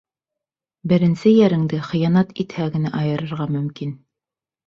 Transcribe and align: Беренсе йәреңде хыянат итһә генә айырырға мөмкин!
Беренсе 0.93 1.33
йәреңде 1.33 1.81
хыянат 1.89 2.33
итһә 2.45 2.67
генә 2.77 2.93
айырырға 3.01 3.47
мөмкин! 3.59 3.95